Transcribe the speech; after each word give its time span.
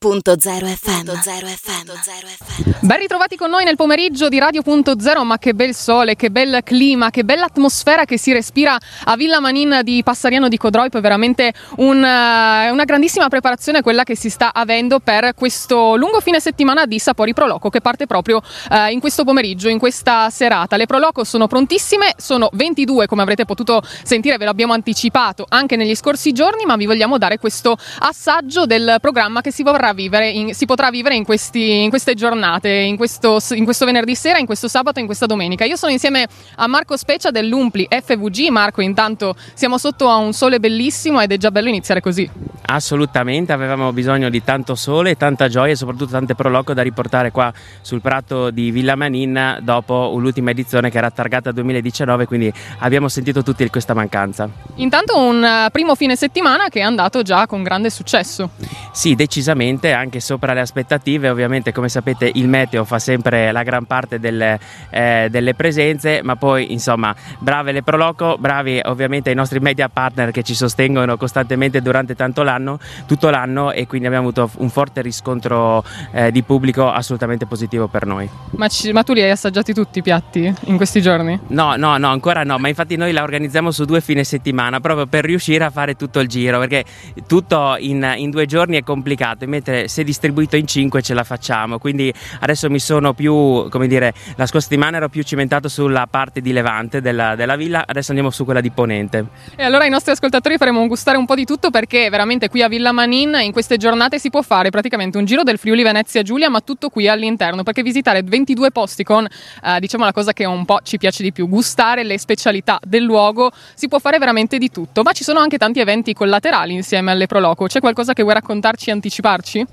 Radio.0 0.00 0.38
FM. 0.64 1.08
FM. 1.08 2.86
Ben 2.86 2.98
ritrovati 3.00 3.34
con 3.34 3.50
noi 3.50 3.64
nel 3.64 3.74
pomeriggio 3.74 4.28
di 4.28 4.38
Radio.0, 4.38 5.24
ma 5.24 5.38
che 5.38 5.54
bel 5.54 5.74
sole, 5.74 6.14
che 6.14 6.30
bel 6.30 6.60
clima, 6.62 7.10
che 7.10 7.24
bella 7.24 7.46
atmosfera 7.46 8.04
che 8.04 8.16
si 8.16 8.32
respira 8.32 8.78
a 9.06 9.16
Villa 9.16 9.40
Manin 9.40 9.80
di 9.82 10.04
Passariano 10.04 10.46
di 10.46 10.56
Codroip, 10.56 10.96
è 10.96 11.00
veramente 11.00 11.52
un, 11.78 11.96
uh, 11.96 12.72
una 12.72 12.84
grandissima 12.84 13.26
preparazione 13.26 13.82
quella 13.82 14.04
che 14.04 14.14
si 14.14 14.30
sta 14.30 14.54
avendo 14.54 15.00
per 15.00 15.34
questo 15.34 15.96
lungo 15.96 16.20
fine 16.20 16.38
settimana 16.38 16.86
di 16.86 17.00
Sapori 17.00 17.34
Proloco 17.34 17.68
che 17.68 17.80
parte 17.80 18.06
proprio 18.06 18.36
uh, 18.36 18.92
in 18.92 19.00
questo 19.00 19.24
pomeriggio, 19.24 19.68
in 19.68 19.80
questa 19.80 20.30
serata. 20.30 20.76
Le 20.76 20.86
Proloco 20.86 21.24
sono 21.24 21.48
prontissime, 21.48 22.14
sono 22.16 22.50
22 22.52 23.06
come 23.06 23.22
avrete 23.22 23.44
potuto 23.44 23.82
sentire, 24.04 24.36
ve 24.36 24.44
l'abbiamo 24.44 24.74
anticipato 24.74 25.44
anche 25.48 25.74
negli 25.74 25.96
scorsi 25.96 26.30
giorni, 26.30 26.66
ma 26.66 26.76
vi 26.76 26.86
vogliamo 26.86 27.18
dare 27.18 27.38
questo 27.38 27.76
assaggio 27.98 28.64
del 28.64 28.98
programma 29.00 29.40
che 29.40 29.50
si 29.50 29.64
vorrà 29.64 29.86
potrà 29.88 29.92
vivere 29.92 30.30
in, 30.30 30.54
si 30.54 30.66
potrà 30.66 30.90
vivere 30.90 31.14
in, 31.14 31.24
questi, 31.24 31.82
in 31.82 31.88
queste 31.88 32.14
giornate, 32.14 32.68
in 32.68 32.96
questo, 32.96 33.38
in 33.50 33.64
questo, 33.64 33.84
venerdì 33.84 34.14
sera, 34.14 34.38
in 34.38 34.46
questo 34.46 34.68
sabato 34.68 34.98
in 35.00 35.06
questa 35.06 35.26
domenica. 35.26 35.64
Io 35.64 35.76
sono 35.76 35.92
insieme 35.92 36.26
a 36.56 36.66
Marco 36.66 36.96
Specia 36.96 37.30
dell'Umpli 37.30 37.86
FVG. 37.88 38.48
Marco, 38.48 38.80
intanto 38.80 39.34
siamo 39.54 39.78
sotto 39.78 40.08
a 40.08 40.16
un 40.16 40.32
sole 40.32 40.58
bellissimo 40.60 41.20
ed 41.20 41.32
è 41.32 41.36
già 41.36 41.50
bello 41.50 41.68
iniziare 41.68 42.00
così. 42.00 42.28
Assolutamente, 42.70 43.52
avevamo 43.52 43.92
bisogno 43.92 44.28
di 44.28 44.44
tanto 44.44 44.74
sole, 44.74 45.16
tanta 45.16 45.48
gioia 45.48 45.72
e 45.72 45.76
soprattutto 45.76 46.10
tante 46.10 46.34
proloco 46.34 46.74
da 46.74 46.82
riportare 46.82 47.30
qua 47.30 47.50
sul 47.80 48.02
prato 48.02 48.50
di 48.50 48.70
Villa 48.70 48.94
Manin 48.94 49.58
dopo 49.62 50.14
l'ultima 50.18 50.50
edizione 50.50 50.90
che 50.90 50.98
era 50.98 51.10
targata 51.10 51.50
2019, 51.50 52.26
quindi 52.26 52.52
abbiamo 52.80 53.08
sentito 53.08 53.42
tutti 53.42 53.66
questa 53.70 53.94
mancanza. 53.94 54.48
Intanto 54.76 55.18
un 55.18 55.42
eh, 55.42 55.70
primo 55.70 55.94
fine 55.94 56.14
settimana 56.14 56.68
che 56.68 56.80
è 56.80 56.82
andato 56.82 57.22
già 57.22 57.46
con 57.46 57.62
grande 57.62 57.88
successo. 57.88 58.50
Sì, 58.92 59.14
decisamente 59.14 59.77
sicuramente 59.78 59.92
anche 59.92 60.20
sopra 60.20 60.52
le 60.52 60.60
aspettative, 60.60 61.28
ovviamente 61.28 61.72
come 61.72 61.88
sapete 61.88 62.30
il 62.34 62.48
meteo 62.48 62.84
fa 62.84 62.98
sempre 62.98 63.52
la 63.52 63.62
gran 63.62 63.84
parte 63.84 64.18
delle, 64.18 64.58
eh, 64.90 65.28
delle 65.30 65.54
presenze, 65.54 66.20
ma 66.22 66.36
poi 66.36 66.72
insomma 66.72 67.14
brave 67.38 67.72
le 67.72 67.82
Proloco, 67.82 68.36
bravi 68.38 68.80
ovviamente 68.84 69.30
i 69.30 69.34
nostri 69.34 69.60
media 69.60 69.88
partner 69.88 70.30
che 70.30 70.42
ci 70.42 70.54
sostengono 70.54 71.16
costantemente 71.16 71.80
durante 71.80 72.14
tanto 72.14 72.42
l'anno, 72.42 72.78
tutto 73.06 73.30
l'anno 73.30 73.70
e 73.70 73.86
quindi 73.86 74.06
abbiamo 74.06 74.28
avuto 74.28 74.50
un 74.58 74.68
forte 74.68 75.00
riscontro 75.00 75.84
eh, 76.12 76.32
di 76.32 76.42
pubblico 76.42 76.90
assolutamente 76.90 77.46
positivo 77.46 77.86
per 77.86 78.04
noi. 78.06 78.28
Ma, 78.50 78.68
ci, 78.68 78.92
ma, 78.92 79.02
tu 79.02 79.12
li 79.12 79.22
hai 79.22 79.30
assaggiati 79.30 79.72
tutti 79.72 80.00
i 80.00 80.02
piatti 80.02 80.52
in 80.64 80.76
questi 80.76 81.00
giorni? 81.00 81.38
No, 81.48 81.76
no, 81.76 81.96
no, 81.98 82.08
ancora 82.08 82.42
no, 82.42 82.58
ma 82.58 82.68
infatti 82.68 82.96
noi 82.96 83.12
la 83.12 83.22
organizziamo 83.22 83.70
su 83.70 83.84
due 83.84 84.00
fine 84.00 84.24
settimana 84.24 84.80
proprio 84.80 85.06
per 85.06 85.24
riuscire 85.24 85.64
a 85.64 85.70
fare 85.70 85.94
tutto 85.94 86.20
il 86.20 86.28
giro, 86.28 86.58
perché 86.58 86.84
tutto 87.26 87.76
in, 87.78 88.14
in 88.16 88.30
due 88.30 88.46
giorni 88.46 88.76
è 88.76 88.82
complicato, 88.82 89.44
invece 89.44 89.67
ovviamente 89.68 89.88
se 89.88 90.04
distribuito 90.04 90.56
in 90.56 90.66
5 90.66 91.02
ce 91.02 91.14
la 91.14 91.24
facciamo, 91.24 91.78
quindi 91.78 92.12
adesso 92.40 92.70
mi 92.70 92.78
sono 92.78 93.12
più, 93.12 93.68
come 93.68 93.86
dire, 93.86 94.14
la 94.36 94.46
scorsa 94.46 94.68
settimana 94.68 94.96
ero 94.96 95.08
più 95.08 95.22
cimentato 95.22 95.68
sulla 95.68 96.06
parte 96.10 96.40
di 96.40 96.52
Levante 96.52 97.00
della, 97.00 97.34
della 97.34 97.56
villa, 97.56 97.84
adesso 97.86 98.10
andiamo 98.10 98.30
su 98.30 98.44
quella 98.44 98.60
di 98.60 98.70
Ponente. 98.70 99.26
E 99.56 99.62
allora 99.62 99.84
ai 99.84 99.90
nostri 99.90 100.12
ascoltatori 100.12 100.56
faremo 100.56 100.86
gustare 100.86 101.18
un 101.18 101.26
po' 101.26 101.34
di 101.34 101.44
tutto 101.44 101.70
perché 101.70 102.08
veramente 102.08 102.48
qui 102.48 102.62
a 102.62 102.68
Villa 102.68 102.92
Manin 102.92 103.38
in 103.42 103.52
queste 103.52 103.76
giornate 103.76 104.18
si 104.18 104.30
può 104.30 104.42
fare 104.42 104.70
praticamente 104.70 105.18
un 105.18 105.24
giro 105.24 105.42
del 105.42 105.58
Friuli 105.58 105.82
Venezia 105.82 106.22
Giulia, 106.22 106.48
ma 106.48 106.60
tutto 106.60 106.88
qui 106.88 107.08
all'interno, 107.08 107.62
perché 107.62 107.82
visitare 107.82 108.22
22 108.22 108.70
posti 108.70 109.04
con, 109.04 109.26
eh, 109.26 109.80
diciamo 109.80 110.04
la 110.04 110.12
cosa 110.12 110.32
che 110.32 110.44
un 110.44 110.64
po' 110.64 110.80
ci 110.82 110.98
piace 110.98 111.22
di 111.22 111.32
più, 111.32 111.48
gustare 111.48 112.04
le 112.04 112.18
specialità 112.18 112.78
del 112.82 113.02
luogo, 113.02 113.50
si 113.74 113.88
può 113.88 113.98
fare 113.98 114.18
veramente 114.18 114.58
di 114.58 114.70
tutto, 114.70 115.02
ma 115.02 115.12
ci 115.12 115.24
sono 115.24 115.40
anche 115.40 115.58
tanti 115.58 115.80
eventi 115.80 116.14
collaterali 116.14 116.72
insieme 116.72 117.10
alle 117.10 117.26
Proloco. 117.26 117.66
C'è 117.66 117.80
qualcosa 117.80 118.12
che 118.12 118.22
vuoi 118.22 118.34
raccontarci 118.34 118.90
e 118.90 118.92
anticiparci? 118.92 119.57
Amici? 119.58 119.66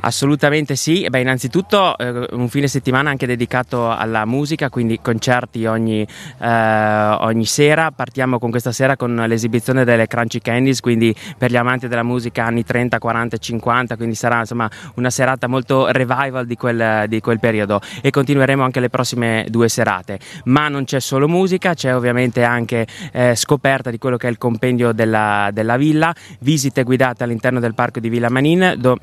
Assolutamente 0.00 0.76
sì, 0.76 1.06
Beh, 1.08 1.20
innanzitutto 1.20 1.96
eh, 1.98 2.26
un 2.32 2.48
fine 2.48 2.68
settimana 2.68 3.10
anche 3.10 3.26
dedicato 3.26 3.90
alla 3.90 4.24
musica, 4.24 4.70
quindi 4.70 5.00
concerti 5.00 5.66
ogni, 5.66 6.06
eh, 6.40 7.16
ogni, 7.20 7.44
sera, 7.44 7.90
partiamo 7.90 8.38
con 8.38 8.50
questa 8.50 8.72
sera 8.72 8.96
con 8.96 9.14
l'esibizione 9.26 9.84
delle 9.84 10.06
Crunchy 10.06 10.40
Candies, 10.40 10.80
quindi 10.80 11.14
per 11.36 11.50
gli 11.50 11.56
amanti 11.56 11.88
della 11.88 12.02
musica 12.02 12.44
anni 12.44 12.64
30, 12.64 12.98
40 12.98 13.36
e 13.36 13.38
50, 13.38 13.96
quindi 13.96 14.14
sarà 14.14 14.40
insomma 14.40 14.70
una 14.94 15.10
serata 15.10 15.46
molto 15.46 15.90
revival 15.90 16.46
di 16.46 16.56
quel, 16.56 17.04
di 17.08 17.20
quel 17.20 17.38
periodo. 17.38 17.80
E 18.00 18.10
continueremo 18.10 18.62
anche 18.62 18.80
le 18.80 18.88
prossime 18.88 19.46
due 19.48 19.68
serate, 19.68 20.18
ma 20.44 20.68
non 20.68 20.84
c'è 20.84 21.00
solo 21.00 21.28
musica, 21.28 21.74
c'è 21.74 21.94
ovviamente 21.94 22.44
anche 22.44 22.86
eh, 23.12 23.34
scoperta 23.34 23.90
di 23.90 23.98
quello 23.98 24.16
che 24.16 24.28
è 24.28 24.30
il 24.30 24.38
compendio 24.38 24.92
della, 24.92 25.50
della 25.52 25.76
villa, 25.76 26.14
visite 26.40 26.82
guidate 26.82 27.24
all'interno 27.24 27.60
del 27.60 27.74
parco 27.74 28.00
di 28.00 28.08
Villa 28.08 28.30
Manin, 28.30 28.74
do- 28.78 28.98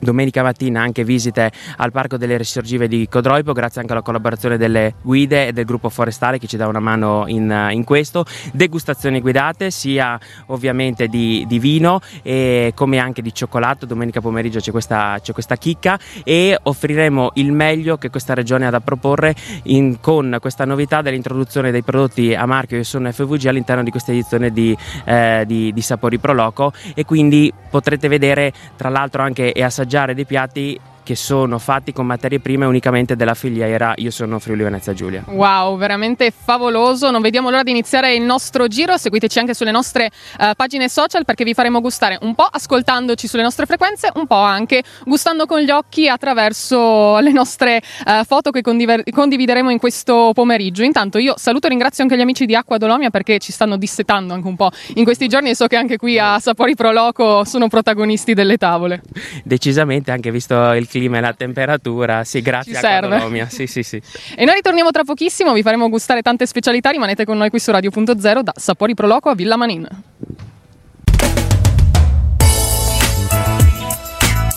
Domenica 0.00 0.42
mattina 0.42 0.80
anche 0.80 1.04
visite 1.04 1.52
al 1.76 1.92
Parco 1.92 2.16
delle 2.16 2.38
Risorgive 2.38 2.88
di 2.88 3.06
Codroipo, 3.06 3.52
grazie 3.52 3.82
anche 3.82 3.92
alla 3.92 4.00
collaborazione 4.00 4.56
delle 4.56 4.94
guide 5.02 5.48
e 5.48 5.52
del 5.52 5.66
gruppo 5.66 5.90
forestale 5.90 6.38
che 6.38 6.46
ci 6.46 6.56
dà 6.56 6.66
una 6.66 6.80
mano 6.80 7.24
in, 7.26 7.68
in 7.72 7.84
questo. 7.84 8.24
Degustazioni 8.52 9.20
guidate 9.20 9.70
sia 9.70 10.18
ovviamente 10.46 11.06
di, 11.06 11.44
di, 11.46 11.58
vino 11.58 12.00
come 12.74 12.98
anche 12.98 13.20
di 13.20 13.34
cioccolato. 13.34 13.84
Domenica 13.84 14.22
pomeriggio 14.22 14.58
c'è 14.58 14.70
questa, 14.70 15.18
c'è 15.20 15.34
questa 15.34 15.56
chicca 15.56 15.98
e 16.24 16.58
offriremo 16.60 17.32
il 17.34 17.52
meglio 17.52 17.98
che 17.98 18.08
questa 18.08 18.32
regione 18.32 18.66
ha 18.66 18.70
da 18.70 18.80
proporre 18.80 19.34
in, 19.64 20.00
con 20.00 20.38
questa 20.40 20.64
novità 20.64 21.02
dell'introduzione 21.02 21.70
dei 21.70 21.82
prodotti 21.82 22.34
a 22.34 22.46
marchio 22.46 22.78
che 22.78 22.84
sono 22.84 23.12
FVG 23.12 23.46
all'interno 23.46 23.82
di 23.82 23.90
questa 23.90 24.12
edizione 24.12 24.50
di, 24.50 24.74
eh, 25.04 25.44
di, 25.46 25.74
di 25.74 25.82
Sapori 25.82 26.18
Pro 26.18 26.32
Loco 26.32 26.72
e 26.94 27.04
quindi 27.04 27.52
potrete 27.68 28.08
vedere 28.08 28.52
tra 28.76 28.88
l'altro 28.88 29.22
anche 29.22 29.52
e 29.52 29.62
assaggiare 29.62 29.89
assaggiare 29.90 30.14
dei 30.14 30.24
piatti 30.24 30.80
che 31.10 31.16
sono 31.16 31.58
fatti 31.58 31.92
con 31.92 32.06
materie 32.06 32.38
prime 32.38 32.66
unicamente 32.66 33.16
della 33.16 33.34
filiera 33.34 33.94
Io 33.96 34.12
sono 34.12 34.38
Friuli 34.38 34.62
Venezia 34.62 34.92
Giulia. 34.92 35.24
Wow, 35.26 35.76
veramente 35.76 36.30
favoloso. 36.30 37.10
Non 37.10 37.20
vediamo 37.20 37.50
l'ora 37.50 37.64
di 37.64 37.72
iniziare 37.72 38.14
il 38.14 38.22
nostro 38.22 38.68
giro. 38.68 38.96
Seguiteci 38.96 39.40
anche 39.40 39.52
sulle 39.52 39.72
nostre 39.72 40.08
uh, 40.38 40.52
pagine 40.54 40.88
social 40.88 41.24
perché 41.24 41.42
vi 41.42 41.52
faremo 41.52 41.80
gustare 41.80 42.16
un 42.20 42.36
po' 42.36 42.44
ascoltandoci 42.44 43.26
sulle 43.26 43.42
nostre 43.42 43.66
frequenze, 43.66 44.12
un 44.14 44.28
po' 44.28 44.36
anche 44.36 44.84
gustando 45.04 45.46
con 45.46 45.58
gli 45.58 45.70
occhi 45.70 46.08
attraverso 46.08 47.18
le 47.18 47.32
nostre 47.32 47.82
uh, 48.06 48.22
foto 48.22 48.52
che 48.52 48.60
condiver- 48.60 49.10
condivideremo 49.10 49.68
in 49.68 49.80
questo 49.80 50.30
pomeriggio. 50.32 50.84
Intanto 50.84 51.18
io 51.18 51.34
saluto 51.36 51.66
e 51.66 51.70
ringrazio 51.70 52.04
anche 52.04 52.16
gli 52.16 52.20
amici 52.20 52.46
di 52.46 52.54
Acqua 52.54 52.78
Dolomia 52.78 53.10
perché 53.10 53.40
ci 53.40 53.50
stanno 53.50 53.76
dissetando 53.76 54.32
anche 54.32 54.46
un 54.46 54.54
po' 54.54 54.70
in 54.94 55.02
questi 55.02 55.26
giorni 55.26 55.50
e 55.50 55.56
so 55.56 55.66
che 55.66 55.74
anche 55.74 55.96
qui 55.96 56.20
a 56.20 56.38
Sapori 56.38 56.76
Pro 56.76 56.92
Loco 56.92 57.42
sono 57.42 57.66
protagonisti 57.66 58.32
delle 58.32 58.58
tavole. 58.58 59.02
Decisamente, 59.42 60.12
anche 60.12 60.30
visto 60.30 60.54
il 60.74 60.86
clima 60.86 60.98
clima 61.00 61.16
e 61.16 61.20
la 61.20 61.32
temperatura, 61.32 62.24
sì, 62.24 62.42
grazie 62.42 62.74
Ci 62.74 62.84
a 62.84 63.00
Colombia. 63.00 63.48
Sì, 63.48 63.66
sì, 63.66 63.82
sì. 63.82 64.00
E 64.36 64.44
noi 64.44 64.54
ritorniamo 64.54 64.90
tra 64.90 65.02
pochissimo, 65.02 65.52
vi 65.52 65.62
faremo 65.62 65.88
gustare 65.88 66.20
tante 66.20 66.46
specialità, 66.46 66.90
rimanete 66.90 67.24
con 67.24 67.38
noi 67.38 67.48
qui 67.48 67.58
su 67.58 67.70
Radio.0 67.70 68.40
da 68.40 68.52
Sapori 68.54 68.94
Proloco 68.94 69.30
a 69.30 69.34
Villa 69.34 69.56
Manin. 69.56 69.88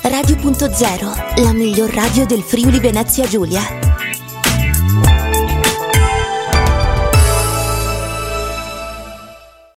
Radio.0, 0.02 1.44
la 1.44 1.54
miglior 1.54 1.90
radio 1.94 2.26
del 2.26 2.42
Friuli 2.42 2.80
Venezia 2.80 3.25
Giulia. 3.25 3.82